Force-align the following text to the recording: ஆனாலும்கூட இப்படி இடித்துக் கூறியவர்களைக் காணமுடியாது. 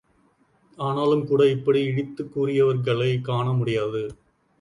ஆனாலும்கூட 0.77 1.51
இப்படி 1.51 1.83
இடித்துக் 1.83 2.39
கூறியவர்களைக் 2.39 3.27
காணமுடியாது. 3.27 4.03